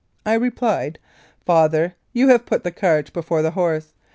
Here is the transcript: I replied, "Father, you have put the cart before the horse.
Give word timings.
I 0.25 0.33
replied, 0.33 0.97
"Father, 1.45 1.93
you 2.11 2.29
have 2.29 2.47
put 2.47 2.63
the 2.63 2.71
cart 2.71 3.13
before 3.13 3.43
the 3.43 3.51
horse. 3.51 3.93